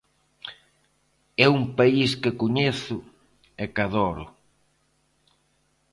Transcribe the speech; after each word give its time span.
É 1.45 1.47
un 1.57 1.63
país 1.77 2.09
que 2.21 2.37
coñezo 2.41 2.97
e 3.63 3.65
que 3.73 3.81
adoro. 3.87 4.25